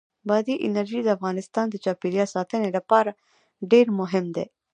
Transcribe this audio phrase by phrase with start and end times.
[0.29, 3.11] بادي انرژي د افغانستان د چاپیریال ساتنې لپاره
[3.71, 4.45] ډېر مهم دي.